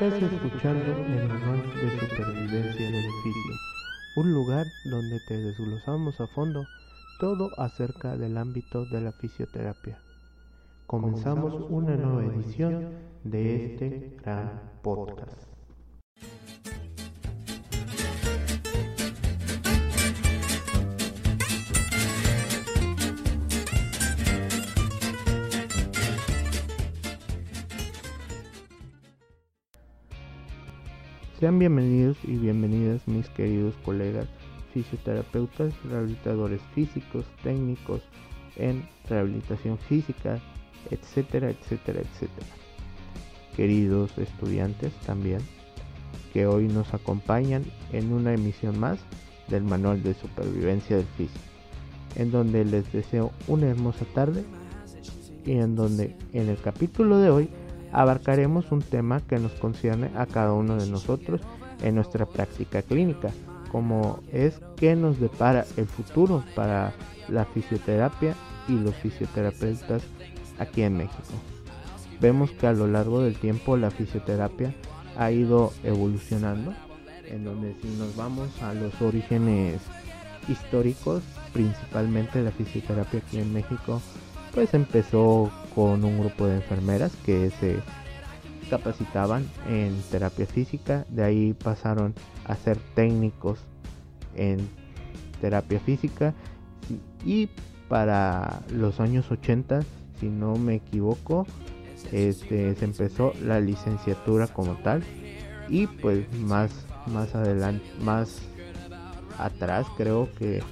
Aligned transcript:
Estás 0.00 0.22
escuchando 0.22 0.96
el 0.96 1.28
manual 1.28 1.62
de 1.74 2.00
supervivencia 2.00 2.90
del 2.90 3.10
oficio, 3.10 3.54
un 4.16 4.32
lugar 4.32 4.66
donde 4.90 5.20
te 5.28 5.36
desglosamos 5.36 6.18
a 6.20 6.26
fondo 6.28 6.64
todo 7.20 7.50
acerca 7.58 8.16
del 8.16 8.38
ámbito 8.38 8.86
de 8.86 9.02
la 9.02 9.12
fisioterapia. 9.12 9.98
Comenzamos 10.86 11.66
una 11.68 11.94
nueva 11.96 12.24
edición 12.24 12.88
de 13.22 13.66
este 13.66 14.16
gran 14.24 14.62
podcast. 14.82 15.51
Sean 31.42 31.58
bienvenidos 31.58 32.16
y 32.22 32.36
bienvenidas 32.36 33.08
mis 33.08 33.28
queridos 33.30 33.74
colegas 33.84 34.28
fisioterapeutas, 34.72 35.74
rehabilitadores 35.82 36.60
físicos, 36.72 37.24
técnicos 37.42 38.00
en 38.54 38.88
rehabilitación 39.08 39.76
física, 39.76 40.38
etcétera, 40.92 41.50
etcétera, 41.50 42.02
etcétera. 42.02 42.46
Queridos 43.56 44.16
estudiantes 44.18 44.92
también, 45.04 45.40
que 46.32 46.46
hoy 46.46 46.68
nos 46.68 46.94
acompañan 46.94 47.64
en 47.90 48.12
una 48.12 48.34
emisión 48.34 48.78
más 48.78 49.00
del 49.48 49.64
Manual 49.64 50.00
de 50.04 50.14
Supervivencia 50.14 50.96
del 50.96 51.06
Físico, 51.06 51.40
en 52.14 52.30
donde 52.30 52.64
les 52.64 52.92
deseo 52.92 53.32
una 53.48 53.66
hermosa 53.66 54.04
tarde 54.14 54.44
y 55.44 55.54
en 55.54 55.74
donde 55.74 56.14
en 56.34 56.48
el 56.48 56.58
capítulo 56.58 57.18
de 57.18 57.30
hoy 57.30 57.50
abarcaremos 57.92 58.72
un 58.72 58.82
tema 58.82 59.20
que 59.20 59.38
nos 59.38 59.52
concierne 59.52 60.10
a 60.16 60.26
cada 60.26 60.52
uno 60.52 60.76
de 60.76 60.90
nosotros 60.90 61.40
en 61.82 61.94
nuestra 61.94 62.26
práctica 62.26 62.82
clínica, 62.82 63.30
como 63.70 64.20
es 64.32 64.60
qué 64.76 64.96
nos 64.96 65.20
depara 65.20 65.64
el 65.76 65.86
futuro 65.86 66.44
para 66.54 66.92
la 67.28 67.44
fisioterapia 67.44 68.34
y 68.68 68.72
los 68.72 68.94
fisioterapeutas 68.96 70.02
aquí 70.58 70.82
en 70.82 70.96
México. 70.96 71.22
Vemos 72.20 72.50
que 72.52 72.66
a 72.66 72.72
lo 72.72 72.86
largo 72.86 73.22
del 73.22 73.36
tiempo 73.36 73.76
la 73.76 73.90
fisioterapia 73.90 74.74
ha 75.16 75.30
ido 75.30 75.72
evolucionando, 75.82 76.72
en 77.26 77.44
donde 77.44 77.74
si 77.80 77.88
nos 77.98 78.14
vamos 78.16 78.48
a 78.62 78.74
los 78.74 79.00
orígenes 79.00 79.80
históricos, 80.48 81.22
principalmente 81.52 82.42
la 82.42 82.50
fisioterapia 82.50 83.20
aquí 83.20 83.38
en 83.38 83.52
México, 83.52 84.00
pues 84.54 84.74
empezó 84.74 85.50
con 85.74 86.04
un 86.04 86.18
grupo 86.18 86.46
de 86.46 86.56
enfermeras 86.56 87.12
que 87.24 87.50
se 87.60 87.78
capacitaban 88.70 89.46
en 89.68 90.00
terapia 90.10 90.46
física, 90.46 91.04
de 91.08 91.24
ahí 91.24 91.52
pasaron 91.52 92.14
a 92.44 92.56
ser 92.56 92.78
técnicos 92.94 93.58
en 94.34 94.68
terapia 95.40 95.80
física. 95.80 96.34
Y 97.24 97.48
para 97.88 98.62
los 98.70 99.00
años 99.00 99.30
80, 99.30 99.80
si 100.18 100.26
no 100.28 100.56
me 100.56 100.76
equivoco, 100.76 101.46
este, 102.10 102.74
se 102.74 102.84
empezó 102.84 103.32
la 103.42 103.60
licenciatura 103.60 104.46
como 104.46 104.74
tal. 104.76 105.02
Y 105.68 105.86
pues 105.86 106.26
más 106.38 106.70
más 107.06 107.34
adelante 107.34 107.84
más 108.00 108.38
atrás 109.38 109.86
creo 109.96 110.28
que 110.38 110.62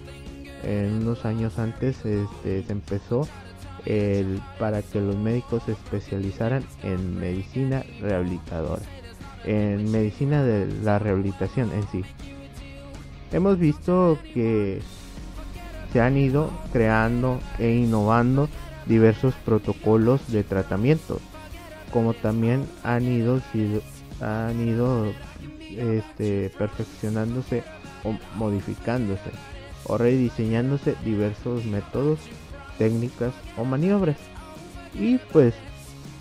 en 0.62 1.03
unos 1.03 1.25
años 1.25 1.59
antes 1.59 2.05
este, 2.05 2.62
se 2.62 2.72
empezó 2.72 3.27
para 4.58 4.82
que 4.82 5.00
los 5.00 5.16
médicos 5.16 5.62
se 5.64 5.72
especializaran 5.72 6.64
en 6.82 7.18
medicina 7.18 7.84
rehabilitadora, 8.00 8.82
en 9.44 9.91
medicina 9.91 10.42
de 10.42 10.66
la 10.82 10.98
rehabilitación 10.98 11.72
en 11.72 11.86
sí. 11.88 12.04
Hemos 13.32 13.58
visto 13.58 14.18
que 14.34 14.80
se 15.92 16.00
han 16.00 16.16
ido 16.16 16.50
creando 16.72 17.41
e 17.58 17.70
innovando 17.72 18.48
diversos 18.86 19.34
protocolos 19.44 20.20
de 20.30 20.44
tratamiento, 20.44 21.20
como 21.92 22.14
también 22.14 22.66
han 22.82 23.04
ido, 23.04 23.41
han 24.20 24.68
ido 24.68 25.12
este, 25.76 26.50
perfeccionándose 26.58 27.62
o 28.04 28.16
modificándose 28.36 29.30
o 29.84 29.97
rediseñándose 29.98 30.94
diversos 31.04 31.64
métodos 31.64 32.18
técnicas 32.80 33.34
o 33.58 33.64
maniobras. 33.64 34.16
Y 34.94 35.18
pues 35.32 35.54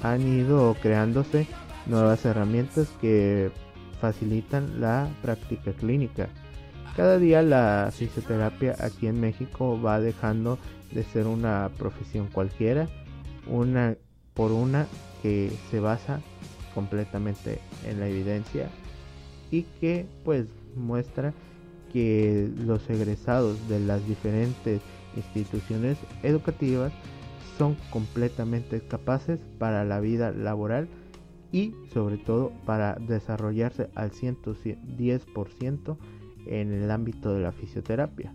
han 0.03 0.21
ido 0.27 0.75
creándose 0.81 1.47
nuevas 1.85 2.25
herramientas 2.25 2.89
que 2.99 3.49
facilitan 4.01 4.81
la 4.81 5.07
práctica 5.21 5.71
clínica. 5.71 6.27
Cada 6.97 7.17
día 7.17 7.41
la 7.41 7.89
fisioterapia 7.93 8.75
aquí 8.79 9.07
en 9.07 9.21
México 9.21 9.81
va 9.81 10.01
dejando 10.01 10.59
de 10.91 11.03
ser 11.03 11.27
una 11.27 11.69
profesión 11.77 12.27
cualquiera, 12.27 12.89
una 13.47 13.95
por 14.33 14.51
una 14.51 14.85
que 15.23 15.51
se 15.71 15.79
basa 15.79 16.19
completamente 16.75 17.59
en 17.87 18.01
la 18.01 18.07
evidencia 18.09 18.67
y 19.49 19.63
que 19.79 20.05
pues 20.25 20.47
muestra 20.75 21.33
que 21.93 22.49
los 22.57 22.89
egresados 22.89 23.57
de 23.69 23.79
las 23.79 24.05
diferentes 24.05 24.81
instituciones 25.15 25.97
educativas 26.23 26.93
son 27.57 27.75
completamente 27.89 28.81
capaces 28.81 29.39
para 29.57 29.83
la 29.83 29.99
vida 29.99 30.31
laboral 30.31 30.87
y 31.51 31.73
sobre 31.93 32.17
todo 32.17 32.51
para 32.65 32.95
desarrollarse 32.95 33.89
al 33.95 34.11
110% 34.11 35.97
en 36.45 36.71
el 36.71 36.89
ámbito 36.91 37.33
de 37.33 37.41
la 37.41 37.51
fisioterapia. 37.51 38.33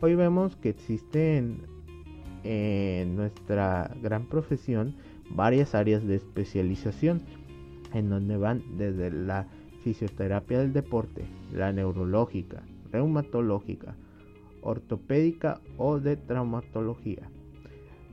Hoy 0.00 0.14
vemos 0.14 0.56
que 0.56 0.70
existen 0.70 1.62
en 2.42 3.16
nuestra 3.16 3.90
gran 4.02 4.26
profesión 4.26 4.94
varias 5.30 5.74
áreas 5.74 6.06
de 6.06 6.16
especialización 6.16 7.22
en 7.92 8.10
donde 8.10 8.36
van 8.36 8.62
desde 8.76 9.10
la 9.10 9.46
fisioterapia 9.82 10.58
del 10.58 10.72
deporte, 10.72 11.24
la 11.52 11.72
neurológica, 11.72 12.62
reumatológica, 12.90 13.96
ortopédica 14.64 15.60
o 15.76 16.00
de 16.00 16.16
traumatología, 16.16 17.30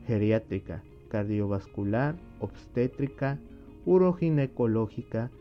geriátrica, 0.05 0.83
cardiovascular, 1.09 2.15
obstétrica, 2.39 3.39
uroginecológica, 3.85 5.31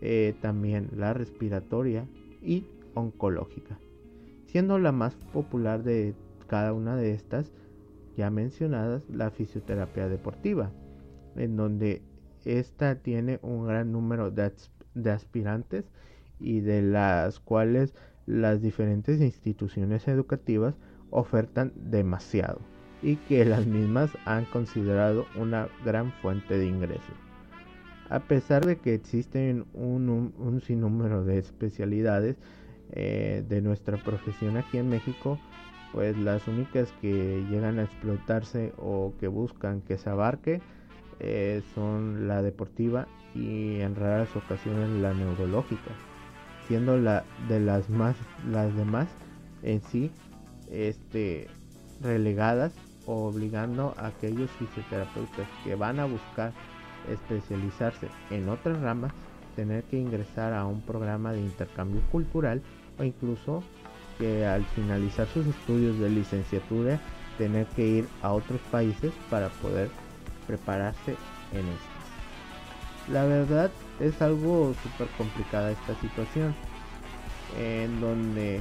eh, 0.00 0.34
también 0.40 0.88
la 0.96 1.12
respiratoria 1.12 2.06
y 2.42 2.64
oncológica, 2.94 3.78
siendo 4.46 4.78
la 4.78 4.92
más 4.92 5.14
popular 5.32 5.82
de 5.82 6.14
cada 6.46 6.72
una 6.72 6.96
de 6.96 7.12
estas 7.12 7.52
ya 8.16 8.30
mencionadas 8.30 9.02
la 9.08 9.30
fisioterapia 9.30 10.08
deportiva, 10.08 10.70
en 11.36 11.56
donde 11.56 12.02
esta 12.44 12.96
tiene 12.96 13.38
un 13.42 13.66
gran 13.66 13.92
número 13.92 14.30
de 14.30 15.10
aspirantes 15.10 15.84
y 16.38 16.60
de 16.60 16.82
las 16.82 17.38
cuales 17.38 17.94
las 18.30 18.62
diferentes 18.62 19.20
instituciones 19.20 20.06
educativas 20.06 20.76
ofertan 21.10 21.72
demasiado 21.74 22.60
y 23.02 23.16
que 23.16 23.44
las 23.54 23.66
mismas 23.66 24.10
han 24.24 24.44
considerado 24.46 25.26
una 25.36 25.68
gran 25.84 26.12
fuente 26.22 26.56
de 26.56 26.66
ingresos. 26.66 27.16
A 28.08 28.20
pesar 28.20 28.64
de 28.64 28.76
que 28.76 28.94
existen 28.94 29.66
un, 29.72 30.60
sinnúmero 30.64 31.24
de 31.24 31.38
especialidades 31.38 32.36
eh, 32.92 33.44
de 33.48 33.60
nuestra 33.62 33.96
profesión 33.98 34.56
aquí 34.56 34.78
en 34.78 34.88
México, 34.88 35.38
pues 35.92 36.16
las 36.16 36.46
únicas 36.48 36.92
que 37.00 37.44
llegan 37.50 37.78
a 37.78 37.84
explotarse 37.84 38.72
o 38.78 39.12
que 39.18 39.28
buscan 39.28 39.80
que 39.80 39.98
se 39.98 40.10
abarque 40.10 40.60
eh, 41.20 41.62
son 41.74 42.26
la 42.28 42.42
deportiva 42.42 43.06
y 43.34 43.80
en 43.80 43.94
raras 43.94 44.34
ocasiones 44.36 44.88
la 45.00 45.14
neurológica 45.14 46.09
siendo 46.70 46.96
la 46.96 47.24
de 47.48 47.58
las 47.58 47.90
más 47.90 48.14
las 48.48 48.72
demás 48.76 49.08
en 49.64 49.82
sí 49.90 50.08
este 50.70 51.48
relegadas 52.00 52.72
obligando 53.06 53.92
a 53.98 54.06
aquellos 54.06 54.48
fisioterapeutas 54.52 55.48
que 55.64 55.74
van 55.74 55.98
a 55.98 56.04
buscar 56.04 56.52
especializarse 57.08 58.06
en 58.30 58.48
otras 58.48 58.80
ramas 58.80 59.10
tener 59.56 59.82
que 59.82 59.98
ingresar 59.98 60.52
a 60.52 60.64
un 60.64 60.80
programa 60.82 61.32
de 61.32 61.40
intercambio 61.40 62.02
cultural 62.12 62.62
o 63.00 63.02
incluso 63.02 63.64
que 64.20 64.46
al 64.46 64.64
finalizar 64.66 65.26
sus 65.26 65.48
estudios 65.48 65.98
de 65.98 66.08
licenciatura 66.08 67.00
tener 67.36 67.66
que 67.74 67.84
ir 67.84 68.08
a 68.22 68.30
otros 68.30 68.60
países 68.70 69.12
para 69.28 69.48
poder 69.48 69.90
prepararse 70.46 71.16
en 71.52 71.66
esto. 71.66 73.10
La 73.12 73.24
verdad 73.24 73.72
es 74.00 74.20
algo 74.22 74.74
súper 74.82 75.08
complicada 75.16 75.70
esta 75.70 75.94
situación 76.00 76.54
en 77.58 78.00
donde 78.00 78.60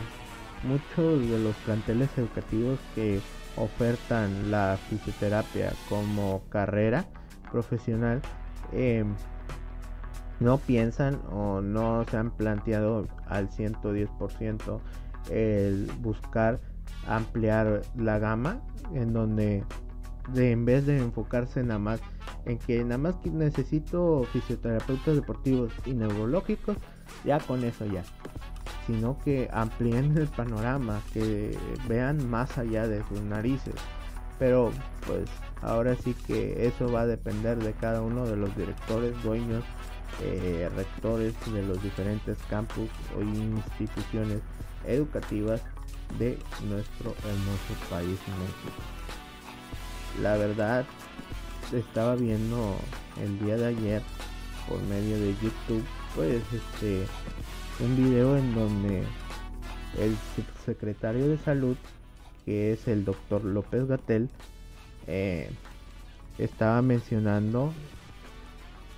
muchos 0.63 1.27
de 1.29 1.39
los 1.39 1.55
planteles 1.57 2.09
educativos 2.17 2.79
que 2.95 3.21
ofertan 3.55 4.51
la 4.51 4.77
fisioterapia 4.89 5.73
como 5.87 6.43
carrera 6.49 7.05
profesional 7.51 8.21
em, 8.73 9.15
no 10.39 10.57
piensan 10.57 11.21
o 11.31 11.61
no 11.61 12.05
se 12.09 12.17
han 12.17 12.31
planteado 12.31 13.07
al 13.27 13.49
110% 13.49 14.79
el 15.29 15.91
buscar 16.01 16.59
ampliar 17.07 17.81
la 17.95 18.19
gama 18.19 18.61
en 18.93 19.13
donde 19.13 19.63
de, 20.33 20.51
en 20.51 20.65
vez 20.65 20.85
de 20.85 20.97
enfocarse 20.97 21.63
nada 21.63 21.79
más 21.79 22.01
en 22.45 22.57
que 22.57 22.83
nada 22.83 22.97
más 22.97 23.15
necesito 23.25 24.23
fisioterapeutas 24.31 25.15
deportivos 25.15 25.71
y 25.85 25.93
neurológicos 25.93 26.77
ya 27.23 27.39
con 27.39 27.63
eso 27.63 27.85
ya 27.85 28.03
sino 28.87 29.19
que 29.19 29.49
amplíen 29.51 30.17
el 30.17 30.27
panorama 30.27 31.01
que 31.13 31.57
vean 31.87 32.29
más 32.29 32.57
allá 32.57 32.87
de 32.87 33.03
sus 33.07 33.21
narices 33.21 33.75
pero 34.39 34.71
pues 35.05 35.29
ahora 35.61 35.95
sí 35.95 36.15
que 36.25 36.65
eso 36.65 36.91
va 36.91 37.01
a 37.01 37.07
depender 37.07 37.57
de 37.57 37.73
cada 37.73 38.01
uno 38.01 38.25
de 38.25 38.37
los 38.37 38.55
directores 38.55 39.21
dueños 39.21 39.63
eh, 40.21 40.69
rectores 40.75 41.33
de 41.53 41.63
los 41.63 41.81
diferentes 41.81 42.37
campus 42.49 42.89
o 43.17 43.21
instituciones 43.21 44.41
educativas 44.85 45.61
de 46.17 46.37
nuestro 46.67 47.11
hermoso 47.23 47.73
país 47.89 48.19
México. 48.27 48.81
La 50.21 50.35
verdad, 50.35 50.85
estaba 51.73 52.15
viendo 52.15 52.75
el 53.21 53.39
día 53.39 53.55
de 53.55 53.67
ayer 53.67 54.01
por 54.67 54.81
medio 54.83 55.17
de 55.19 55.33
YouTube, 55.41 55.83
pues 56.15 56.41
este, 56.53 57.05
un 57.79 57.95
video 57.95 58.37
en 58.37 58.53
donde 58.53 59.03
el 59.97 60.15
subsecretario 60.35 61.27
de 61.27 61.37
salud, 61.37 61.77
que 62.45 62.73
es 62.73 62.87
el 62.87 63.05
doctor 63.05 63.45
López 63.45 63.87
Gatel, 63.87 64.29
eh, 65.07 65.49
estaba 66.37 66.81
mencionando 66.81 67.73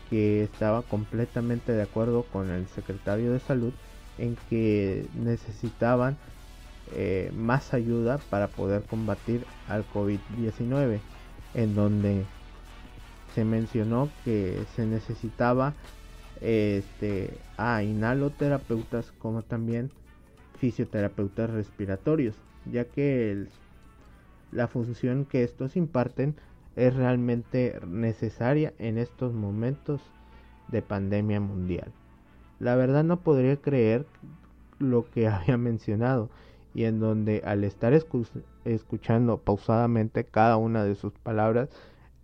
que 0.10 0.44
estaba 0.44 0.82
completamente 0.82 1.72
de 1.72 1.84
acuerdo 1.84 2.24
con 2.24 2.50
el 2.50 2.68
secretario 2.68 3.32
de 3.32 3.40
salud 3.40 3.74
en 4.18 4.36
que 4.50 5.08
necesitaban 5.16 6.18
eh, 6.94 7.32
más 7.36 7.74
ayuda 7.74 8.20
para 8.30 8.48
poder 8.48 8.84
combatir 8.84 9.46
al 9.68 9.86
COVID-19, 9.90 11.00
en 11.54 11.76
donde 11.76 12.26
se 13.34 13.46
mencionó 13.46 14.10
que 14.26 14.64
se 14.76 14.86
necesitaba 14.86 15.74
este, 16.42 17.38
a 17.58 17.84
inhaloterapeutas 17.84 19.12
como 19.20 19.42
también 19.42 19.92
fisioterapeutas 20.58 21.50
respiratorios, 21.50 22.36
ya 22.66 22.86
que 22.86 23.48
la 24.52 24.68
función 24.68 25.26
que 25.26 25.44
estos 25.44 25.76
imparten 25.76 26.36
es 26.76 26.94
realmente 26.94 27.80
necesaria 27.88 28.74
en 28.80 28.98
estos 28.98 29.34
momentos 29.34 30.02
de 30.68 30.82
pandemia 30.82 31.40
mundial. 31.40 31.92
La 32.60 32.76
verdad 32.76 33.04
no 33.04 33.20
podría 33.22 33.58
creer 33.58 34.06
lo 34.80 35.10
que 35.10 35.28
había 35.30 35.58
mencionado 35.58 36.30
y 36.74 36.86
en 36.86 37.00
donde 37.00 37.42
al 37.46 37.64
estar 37.64 37.94
escuchando 38.66 39.38
pausadamente 39.40 40.24
cada 40.24 40.58
una 40.58 40.84
de 40.84 40.96
sus 40.96 41.14
palabras 41.14 41.70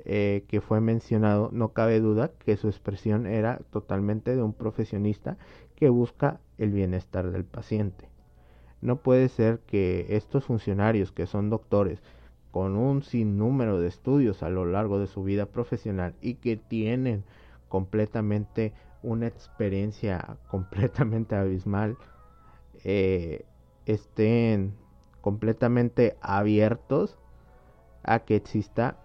eh, 0.05 0.45
que 0.47 0.61
fue 0.61 0.79
mencionado, 0.79 1.49
no 1.51 1.73
cabe 1.73 1.99
duda 1.99 2.31
que 2.39 2.55
su 2.55 2.67
expresión 2.67 3.27
era 3.27 3.59
totalmente 3.71 4.35
de 4.35 4.43
un 4.43 4.53
profesionista 4.53 5.37
que 5.75 5.89
busca 5.89 6.39
el 6.57 6.71
bienestar 6.71 7.31
del 7.31 7.43
paciente. 7.43 8.09
No 8.81 9.01
puede 9.01 9.27
ser 9.27 9.59
que 9.59 10.05
estos 10.09 10.45
funcionarios 10.45 11.11
que 11.11 11.25
son 11.25 11.49
doctores 11.49 12.01
con 12.51 12.77
un 12.77 13.03
sinnúmero 13.03 13.79
de 13.79 13.87
estudios 13.87 14.43
a 14.43 14.49
lo 14.49 14.65
largo 14.65 14.99
de 14.99 15.07
su 15.07 15.23
vida 15.23 15.47
profesional 15.47 16.15
y 16.21 16.35
que 16.35 16.57
tienen 16.57 17.23
completamente 17.67 18.73
una 19.03 19.27
experiencia 19.27 20.37
completamente 20.47 21.35
abismal 21.35 21.97
eh, 22.83 23.45
estén 23.87 24.75
completamente 25.21 26.17
abiertos 26.21 27.17
a 28.03 28.19
que 28.19 28.35
exista 28.35 28.97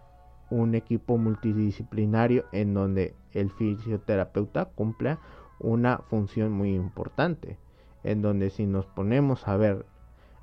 un 0.50 0.75
equipo 0.75 1.17
multidisciplinario 1.17 2.44
en 2.52 2.75
donde 2.75 3.14
el 3.32 3.50
fisioterapeuta 3.50 4.67
cumpla 4.67 5.19
una 5.61 5.99
función 5.99 6.52
muy 6.52 6.75
importante 6.75 7.56
en 8.05 8.20
donde 8.20 8.50
si 8.50 8.67
nos 8.67 8.84
ponemos 8.87 9.46
a 9.49 9.56
ver 9.56 9.87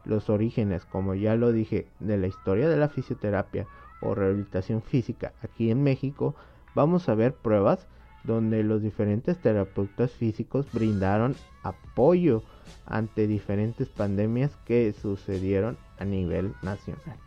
los 0.05 0.29
orígenes 0.29 0.85
como 0.85 1.13
ya 1.13 1.35
lo 1.35 1.51
dije 1.51 1.87
de 1.99 2.17
la 2.17 2.27
historia 2.27 2.69
de 2.69 2.77
la 2.77 2.89
fisioterapia 2.89 3.67
o 4.01 4.15
rehabilitación 4.15 4.81
física 4.81 5.33
aquí 5.43 5.69
en 5.69 5.83
México 5.83 6.33
vamos 6.73 7.09
a 7.09 7.15
ver 7.15 7.33
pruebas 7.33 7.87
donde 8.23 8.63
los 8.63 8.81
diferentes 8.81 9.37
terapeutas 9.37 10.11
físicos 10.11 10.65
brindaron 10.71 11.35
apoyo 11.63 12.43
ante 12.85 13.27
diferentes 13.27 13.87
pandemias 13.87 14.51
que 14.65 14.93
sucedieron 14.93 15.77
a 15.97 16.05
nivel 16.05 16.53
nacional. 16.61 17.17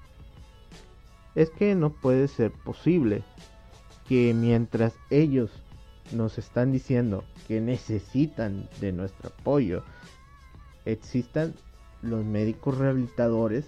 Es 1.35 1.51
que 1.51 1.75
no 1.75 1.91
puede 1.91 2.29
ser 2.29 2.53
posible 2.53 3.23
que 4.07 4.35
mientras 4.35 4.95
ellos 5.11 5.51
nos 6.13 6.39
están 6.39 6.73
diciendo 6.73 7.25
que 7.49 7.61
necesitan 7.61 8.69
de 8.81 8.93
nuestro 8.93 9.31
apoyo, 9.31 9.83
existan 10.85 11.55
los 12.03 12.25
médicos 12.25 12.77
rehabilitadores 12.77 13.67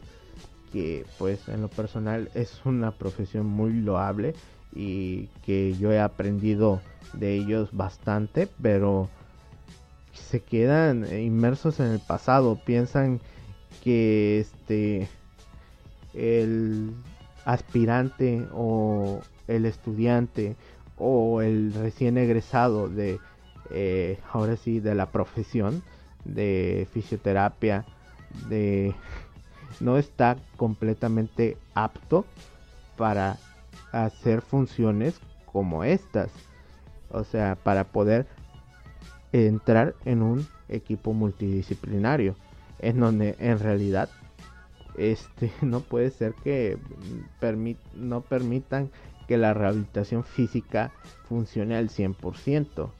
que 0.74 1.06
pues 1.20 1.48
en 1.48 1.62
lo 1.62 1.68
personal 1.68 2.30
es 2.34 2.60
una 2.64 2.90
profesión 2.90 3.46
muy 3.46 3.72
loable 3.72 4.34
y 4.74 5.28
que 5.46 5.72
yo 5.74 5.92
he 5.92 6.00
aprendido 6.00 6.80
de 7.12 7.36
ellos 7.36 7.68
bastante, 7.70 8.48
pero 8.60 9.08
se 10.12 10.40
quedan 10.40 11.06
inmersos 11.16 11.78
en 11.78 11.86
el 11.86 12.00
pasado, 12.00 12.58
piensan 12.64 13.20
que 13.84 14.40
este 14.40 15.06
el 16.12 16.90
aspirante 17.44 18.44
o 18.52 19.20
el 19.46 19.66
estudiante 19.66 20.56
o 20.98 21.40
el 21.40 21.72
recién 21.72 22.18
egresado 22.18 22.88
de 22.88 23.20
eh, 23.70 24.18
ahora 24.32 24.56
sí 24.56 24.80
de 24.80 24.96
la 24.96 25.12
profesión 25.12 25.84
de 26.24 26.88
fisioterapia 26.92 27.84
de 28.48 28.92
no 29.80 29.98
está 29.98 30.36
completamente 30.56 31.56
apto 31.74 32.24
para 32.96 33.38
hacer 33.92 34.40
funciones 34.40 35.20
como 35.52 35.84
estas. 35.84 36.30
O 37.10 37.24
sea, 37.24 37.56
para 37.56 37.84
poder 37.84 38.26
entrar 39.32 39.94
en 40.04 40.22
un 40.22 40.46
equipo 40.68 41.12
multidisciplinario. 41.12 42.36
En 42.80 43.00
donde 43.00 43.36
en 43.38 43.58
realidad 43.58 44.10
este 44.96 45.52
no 45.62 45.80
puede 45.80 46.10
ser 46.10 46.34
que 46.34 46.78
no 47.94 48.20
permitan 48.20 48.90
que 49.26 49.38
la 49.38 49.54
rehabilitación 49.54 50.24
física 50.24 50.92
funcione 51.28 51.76
al 51.76 51.88
100%. 51.88 52.90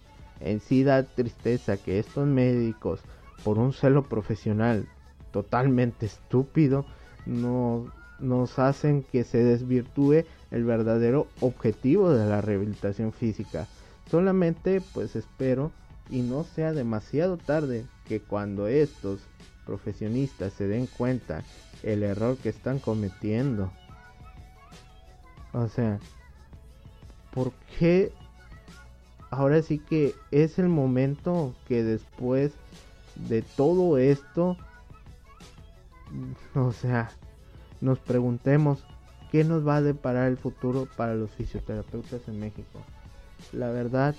En 0.40 0.60
sí 0.60 0.84
da 0.84 1.02
tristeza 1.04 1.76
que 1.76 1.98
estos 1.98 2.26
médicos, 2.26 3.00
por 3.44 3.58
un 3.58 3.72
celo 3.72 4.04
profesional 4.04 4.86
totalmente 5.34 6.06
estúpido, 6.06 6.86
no, 7.26 7.92
nos 8.20 8.60
hacen 8.60 9.02
que 9.02 9.24
se 9.24 9.42
desvirtúe 9.42 10.24
el 10.52 10.62
verdadero 10.62 11.26
objetivo 11.40 12.10
de 12.10 12.24
la 12.24 12.40
rehabilitación 12.40 13.12
física. 13.12 13.66
Solamente 14.08 14.80
pues 14.92 15.16
espero 15.16 15.72
y 16.08 16.20
no 16.20 16.44
sea 16.44 16.72
demasiado 16.72 17.36
tarde 17.36 17.84
que 18.06 18.20
cuando 18.20 18.68
estos 18.68 19.18
profesionistas 19.66 20.52
se 20.52 20.68
den 20.68 20.86
cuenta 20.86 21.42
el 21.82 22.04
error 22.04 22.36
que 22.36 22.50
están 22.50 22.78
cometiendo. 22.78 23.72
O 25.52 25.66
sea, 25.66 25.98
¿por 27.32 27.50
qué 27.76 28.12
ahora 29.32 29.60
sí 29.62 29.80
que 29.80 30.14
es 30.30 30.60
el 30.60 30.68
momento 30.68 31.56
que 31.66 31.82
después 31.82 32.52
de 33.16 33.42
todo 33.42 33.98
esto, 33.98 34.56
o 36.54 36.72
sea, 36.72 37.10
nos 37.80 37.98
preguntemos 37.98 38.84
qué 39.30 39.44
nos 39.44 39.66
va 39.66 39.76
a 39.76 39.82
deparar 39.82 40.28
el 40.28 40.36
futuro 40.36 40.88
para 40.96 41.14
los 41.14 41.30
fisioterapeutas 41.30 42.28
en 42.28 42.40
México. 42.40 42.80
La 43.52 43.70
verdad, 43.70 44.14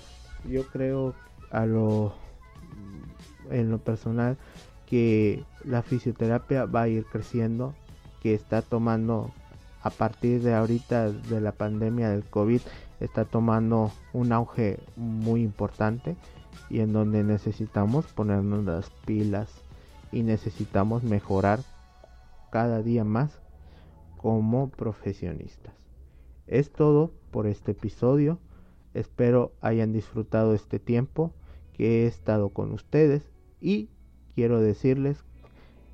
yo 0.48 0.66
creo 0.66 1.14
a 1.50 1.66
lo 1.66 2.14
en 3.50 3.70
lo 3.70 3.78
personal 3.78 4.36
que 4.86 5.44
la 5.64 5.82
fisioterapia 5.82 6.66
va 6.66 6.82
a 6.82 6.88
ir 6.88 7.04
creciendo, 7.06 7.74
que 8.22 8.34
está 8.34 8.62
tomando 8.62 9.30
a 9.82 9.90
partir 9.90 10.42
de 10.42 10.54
ahorita 10.54 11.10
de 11.10 11.40
la 11.40 11.52
pandemia 11.52 12.10
del 12.10 12.24
COVID 12.24 12.60
está 12.98 13.24
tomando 13.24 13.92
un 14.12 14.32
auge 14.32 14.80
muy 14.96 15.42
importante 15.42 16.16
y 16.70 16.80
en 16.80 16.92
donde 16.92 17.22
necesitamos 17.22 18.06
ponernos 18.06 18.64
las 18.64 18.90
pilas 19.04 19.48
y 20.12 20.22
necesitamos 20.22 21.02
mejorar 21.02 21.60
cada 22.56 22.82
día 22.82 23.04
más 23.04 23.38
como 24.16 24.70
profesionistas. 24.70 25.74
Es 26.46 26.72
todo 26.72 27.12
por 27.30 27.46
este 27.46 27.72
episodio. 27.72 28.38
Espero 28.94 29.52
hayan 29.60 29.92
disfrutado 29.92 30.54
este 30.54 30.78
tiempo 30.78 31.34
que 31.74 32.04
he 32.04 32.06
estado 32.06 32.48
con 32.48 32.72
ustedes 32.72 33.30
y 33.60 33.90
quiero 34.34 34.62
decirles 34.62 35.22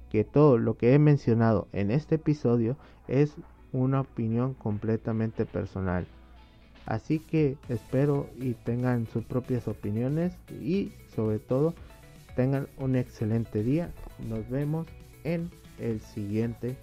que 0.09 0.23
todo 0.23 0.57
lo 0.57 0.77
que 0.77 0.95
he 0.95 1.01
mencionado 1.01 1.67
en 1.73 1.91
este 1.91 2.15
episodio 2.15 2.77
es 3.09 3.35
una 3.73 4.03
opinión 4.03 4.55
completamente 4.55 5.47
personal. 5.47 6.07
Así 6.87 7.19
que 7.19 7.57
espero 7.71 8.29
y 8.39 8.55
tengan 8.55 9.09
sus 9.09 9.25
propias 9.25 9.67
opiniones 9.67 10.33
y 10.61 10.93
sobre 11.13 11.41
todo 11.41 11.75
tengan 12.37 12.69
un 12.79 12.95
excelente 12.95 13.65
día. 13.65 13.91
Nos 14.29 14.49
vemos 14.49 14.87
en 15.25 15.51
el 15.79 16.01
siguiente 16.01 16.77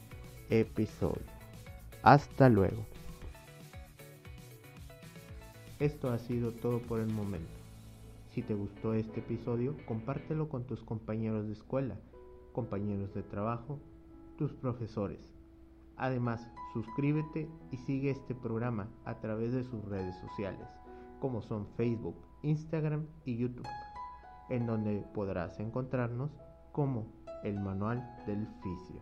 episodio. 0.50 1.24
Hasta 2.04 2.50
luego. 2.50 2.86
Esto 5.80 6.12
ha 6.12 6.20
sido 6.20 6.52
todo 6.52 6.82
por 6.82 7.00
el 7.00 7.12
momento. 7.12 7.60
Si 8.32 8.42
te 8.42 8.54
gustó 8.54 8.94
este 8.94 9.22
episodio, 9.22 9.76
compártelo 9.88 10.50
con 10.50 10.66
tus 10.66 10.84
compañeros 10.84 11.48
de 11.48 11.54
escuela, 11.54 11.96
compañeros 12.54 13.14
de 13.14 13.24
trabajo, 13.24 13.80
tus 14.38 14.54
profesores. 14.54 15.22
Además, 15.98 16.48
suscríbete 16.74 17.50
y 17.72 17.78
sigue 17.78 18.12
este 18.12 18.36
programa 18.36 18.90
a 19.06 19.20
través 19.20 19.54
de 19.54 19.64
sus 19.64 19.84
redes 19.86 20.16
sociales, 20.20 20.68
como 21.20 21.42
son 21.42 21.68
Facebook, 21.76 22.16
Instagram 22.44 23.06
y 23.26 23.38
YouTube, 23.38 23.68
en 24.50 24.66
donde 24.66 25.04
podrás 25.14 25.60
encontrarnos 25.60 26.32
como 26.72 27.08
el 27.44 27.60
Manual 27.60 28.24
del 28.26 28.48
Fisio. 28.62 29.02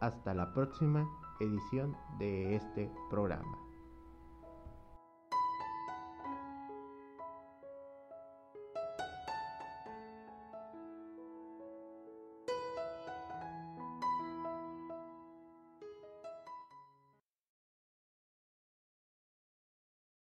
Hasta 0.00 0.34
la 0.34 0.52
próxima 0.52 1.08
edición 1.40 1.96
de 2.18 2.56
este 2.56 2.90
programa. 3.10 3.67